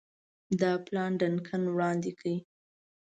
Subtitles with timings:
[0.61, 2.27] دا پلان ډنکن وړاندي کړ.